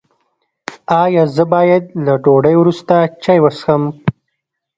ایا 1.03 1.23
زه 1.35 1.43
باید 1.53 1.83
له 2.05 2.13
ډوډۍ 2.23 2.55
وروسته 2.57 2.95
چای 3.23 3.39
وڅښم؟ 3.41 3.83